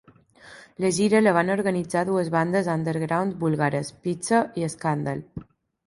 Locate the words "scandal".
4.79-5.27